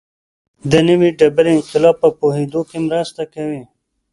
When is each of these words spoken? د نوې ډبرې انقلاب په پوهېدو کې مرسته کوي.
د 0.71 0.73
نوې 0.87 1.09
ډبرې 1.19 1.51
انقلاب 1.57 1.95
په 2.03 2.09
پوهېدو 2.19 2.61
کې 2.69 2.77
مرسته 2.89 3.21
کوي. 3.33 3.63